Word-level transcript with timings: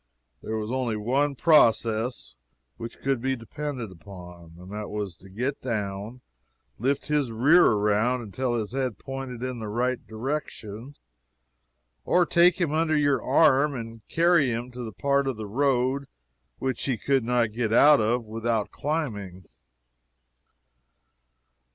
There 0.41 0.57
was 0.57 0.71
only 0.71 0.95
one 0.97 1.35
process 1.35 2.33
which 2.77 3.01
could 3.03 3.21
be 3.21 3.35
depended 3.35 3.91
on, 4.07 4.55
and 4.57 4.73
it 4.73 4.89
was 4.89 5.15
to 5.17 5.29
get 5.29 5.61
down 5.61 6.07
and 6.07 6.21
lift 6.79 7.05
his 7.05 7.31
rear 7.31 7.63
around 7.67 8.21
until 8.23 8.55
his 8.55 8.71
head 8.71 8.97
pointed 8.97 9.43
in 9.43 9.59
the 9.59 9.67
right 9.67 10.03
direction, 10.07 10.95
or 12.03 12.25
take 12.25 12.59
him 12.59 12.71
under 12.73 12.97
your 12.97 13.21
arm 13.21 13.75
and 13.75 14.01
carry 14.07 14.49
him 14.51 14.71
to 14.71 14.81
a 14.87 14.91
part 14.91 15.27
of 15.27 15.37
the 15.37 15.45
road 15.45 16.07
which 16.57 16.85
he 16.85 16.97
could 16.97 17.23
not 17.23 17.51
get 17.51 17.71
out 17.71 18.01
of 18.01 18.25
without 18.25 18.71
climbing. 18.71 19.45